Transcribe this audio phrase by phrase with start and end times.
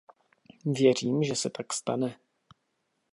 [0.65, 2.17] Věřím, že se tak stane.